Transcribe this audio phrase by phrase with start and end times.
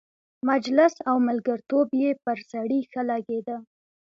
[0.49, 3.57] مجلس او ملګرتوب یې پر سړي ښه لګېده.